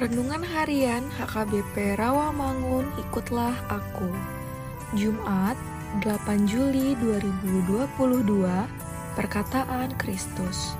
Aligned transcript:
Renungan 0.00 0.40
Harian 0.40 1.04
HKBP 1.12 2.00
Rawamangun 2.00 2.88
Ikutlah 2.96 3.52
Aku. 3.68 4.08
Jumat 4.96 5.60
8 6.00 6.48
Juli 6.48 6.96
2022 6.96 8.00
Perkataan 9.12 9.92
Kristus. 10.00 10.72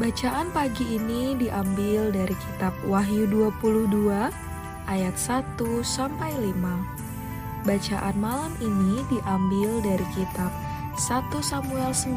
Bacaan 0.00 0.48
pagi 0.56 0.96
ini 0.96 1.36
diambil 1.36 2.08
dari 2.08 2.32
kitab 2.32 2.72
Wahyu 2.88 3.28
22 3.28 4.32
ayat 4.88 5.16
1 5.20 5.60
sampai 5.84 6.32
5 6.32 7.68
Bacaan 7.68 8.16
malam 8.16 8.56
ini 8.64 9.04
diambil 9.12 9.84
dari 9.84 10.06
kitab 10.16 10.48
1 10.96 11.28
Samuel 11.44 11.92
9 11.92 12.16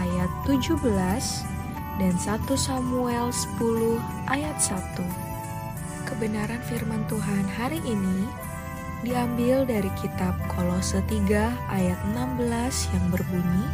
ayat 0.00 0.30
17 0.48 1.51
dan 2.00 2.14
1 2.16 2.48
Samuel 2.56 3.28
10 3.28 4.00
ayat 4.32 4.56
1. 4.56 4.78
Kebenaran 6.08 6.60
firman 6.68 7.04
Tuhan 7.08 7.44
hari 7.56 7.80
ini 7.84 8.28
diambil 9.02 9.66
dari 9.66 9.90
kitab 9.98 10.36
Kolose 10.46 11.02
3 11.10 11.28
ayat 11.68 11.98
16 12.14 12.94
yang 12.94 13.06
berbunyi 13.10 13.66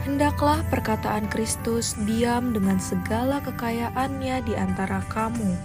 Hendaklah 0.00 0.64
perkataan 0.72 1.28
Kristus 1.28 1.92
diam 2.08 2.56
dengan 2.56 2.80
segala 2.80 3.36
kekayaannya 3.44 4.40
di 4.48 4.56
antara 4.56 5.04
kamu, 5.12 5.60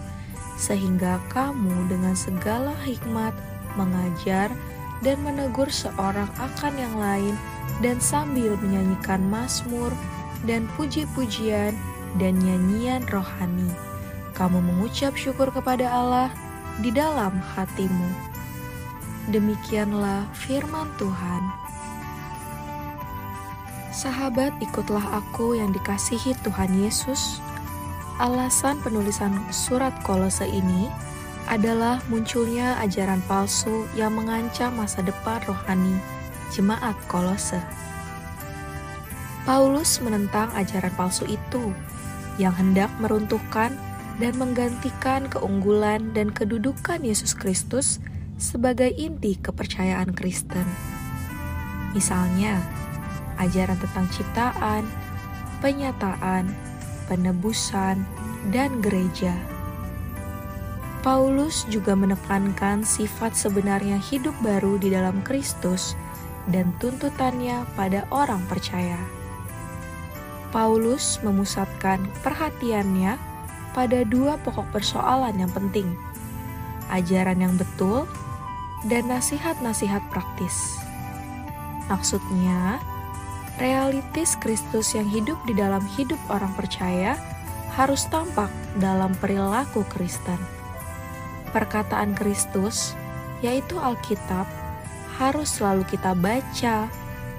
sehingga 0.60 1.24
kamu 1.32 1.88
dengan 1.88 2.12
segala 2.20 2.76
hikmat 2.84 3.32
mengajar 3.80 4.52
dan 5.00 5.24
menegur 5.24 5.72
seorang 5.72 6.28
akan 6.36 6.74
yang 6.76 6.96
lain 7.00 7.36
dan 7.80 7.96
sambil 8.04 8.60
menyanyikan 8.60 9.24
mazmur 9.32 9.96
dan 10.46 10.70
puji-pujian 10.78 11.74
dan 12.18 12.34
nyanyian 12.40 13.04
rohani. 13.12 13.70
Kamu 14.38 14.62
mengucap 14.62 15.16
syukur 15.18 15.52
kepada 15.52 15.90
Allah 15.90 16.30
di 16.80 16.92
dalam 16.92 17.40
hatimu. 17.56 18.10
Demikianlah 19.32 20.30
firman 20.38 20.92
Tuhan. 21.02 21.44
Sahabat, 23.96 24.52
ikutlah 24.60 25.24
aku 25.24 25.56
yang 25.56 25.72
dikasihi 25.72 26.36
Tuhan 26.44 26.84
Yesus. 26.84 27.40
Alasan 28.20 28.84
penulisan 28.84 29.32
surat 29.56 29.96
Kolose 30.04 30.44
ini 30.48 30.92
adalah 31.48 32.04
munculnya 32.12 32.76
ajaran 32.84 33.24
palsu 33.24 33.88
yang 33.96 34.12
mengancam 34.20 34.76
masa 34.76 35.00
depan 35.00 35.40
rohani 35.48 35.96
jemaat 36.52 36.96
Kolose. 37.08 37.85
Paulus 39.46 40.02
menentang 40.02 40.50
ajaran 40.58 40.90
palsu 40.98 41.30
itu 41.30 41.70
yang 42.42 42.50
hendak 42.58 42.90
meruntuhkan 42.98 43.78
dan 44.18 44.34
menggantikan 44.42 45.30
keunggulan 45.30 46.18
dan 46.18 46.34
kedudukan 46.34 47.06
Yesus 47.06 47.38
Kristus 47.38 48.02
sebagai 48.42 48.90
inti 48.90 49.38
kepercayaan 49.38 50.18
Kristen. 50.18 50.66
Misalnya, 51.94 52.58
ajaran 53.38 53.78
tentang 53.78 54.10
ciptaan, 54.12 54.84
penyataan, 55.62 56.50
penebusan, 57.06 58.02
dan 58.50 58.82
gereja. 58.82 59.32
Paulus 61.06 61.70
juga 61.70 61.94
menekankan 61.94 62.82
sifat 62.82 63.38
sebenarnya 63.38 64.02
hidup 64.02 64.34
baru 64.42 64.82
di 64.82 64.90
dalam 64.90 65.22
Kristus 65.22 65.94
dan 66.50 66.74
tuntutannya 66.82 67.62
pada 67.78 68.10
orang 68.10 68.42
percaya. 68.50 68.98
Paulus 70.56 71.20
memusatkan 71.20 72.08
perhatiannya 72.24 73.20
pada 73.76 74.08
dua 74.08 74.40
pokok 74.40 74.72
persoalan 74.72 75.36
yang 75.36 75.52
penting: 75.52 76.00
ajaran 76.88 77.44
yang 77.44 77.60
betul 77.60 78.08
dan 78.88 79.04
nasihat-nasihat 79.12 80.00
praktis. 80.08 80.80
Maksudnya, 81.92 82.80
realitis 83.60 84.40
Kristus 84.40 84.96
yang 84.96 85.12
hidup 85.12 85.36
di 85.44 85.60
dalam 85.60 85.84
hidup 86.00 86.24
orang 86.32 86.56
percaya 86.56 87.20
harus 87.76 88.08
tampak 88.08 88.48
dalam 88.80 89.12
perilaku 89.20 89.84
Kristen. 89.92 90.40
Perkataan 91.52 92.16
Kristus, 92.16 92.96
yaitu 93.44 93.76
Alkitab, 93.76 94.48
harus 95.20 95.60
selalu 95.60 95.84
kita 95.92 96.16
baca, 96.16 96.88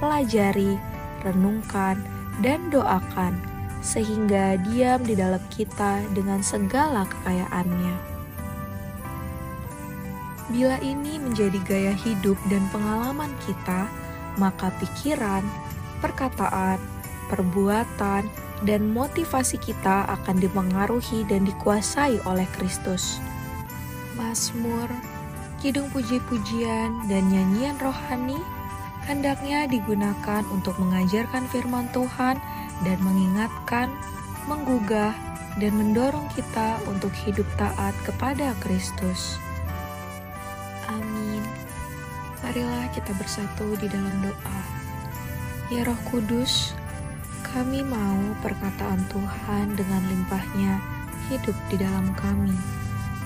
pelajari, 0.05 0.77
renungkan, 1.25 2.16
dan 2.45 2.69
doakan, 2.69 3.37
sehingga 3.81 4.59
diam 4.71 5.01
di 5.05 5.15
dalam 5.15 5.43
kita 5.53 6.03
dengan 6.13 6.43
segala 6.43 7.07
kekayaannya. 7.07 7.97
Bila 10.47 10.79
ini 10.79 11.19
menjadi 11.19 11.59
gaya 11.67 11.95
hidup 11.95 12.39
dan 12.47 12.63
pengalaman 12.71 13.35
kita, 13.43 13.91
maka 14.39 14.71
pikiran, 14.79 15.43
perkataan, 15.99 16.79
perbuatan, 17.27 18.31
dan 18.65 18.83
motivasi 18.89 19.59
kita 19.61 20.07
akan 20.07 20.41
dipengaruhi 20.41 21.27
dan 21.29 21.45
dikuasai 21.45 22.23
oleh 22.25 22.47
Kristus. 22.57 23.19
Mazmur, 24.17 24.89
kidung 25.61 25.91
puji-pujian, 25.93 27.11
dan 27.11 27.23
nyanyian 27.29 27.77
rohani 27.83 28.39
hendaknya 29.07 29.71
digunakan 29.71 30.43
untuk 30.51 30.77
mengajarkan 30.83 31.47
firman 31.49 31.87
Tuhan 31.95 32.37
dan 32.83 32.99
mengingatkan, 33.01 33.89
menggugah, 34.51 35.15
dan 35.57 35.73
mendorong 35.73 36.29
kita 36.37 36.77
untuk 36.85 37.15
hidup 37.25 37.49
taat 37.57 37.97
kepada 38.05 38.53
Kristus. 38.61 39.41
Amin. 40.91 41.41
Marilah 42.45 42.93
kita 42.93 43.17
bersatu 43.17 43.73
di 43.81 43.89
dalam 43.89 44.13
doa. 44.21 44.61
Ya 45.73 45.83
Roh 45.83 45.99
Kudus, 46.13 46.77
kami 47.43 47.81
mau 47.83 48.21
perkataan 48.45 49.01
Tuhan 49.09 49.75
dengan 49.75 50.03
limpahnya 50.13 50.79
hidup 51.33 51.57
di 51.73 51.81
dalam 51.81 52.15
kami, 52.15 52.55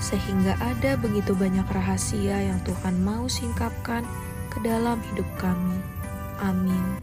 sehingga 0.01 0.57
ada 0.57 0.97
begitu 0.97 1.37
banyak 1.37 1.67
rahasia 1.69 2.49
yang 2.49 2.57
Tuhan 2.65 2.97
mau 3.03 3.29
singkapkan 3.29 4.01
ke 4.51 4.59
dalam 4.59 4.99
hidup 5.11 5.27
kami. 5.39 5.79
Amin. 6.43 6.99